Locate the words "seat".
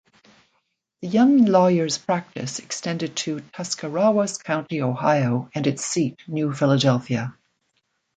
5.85-6.19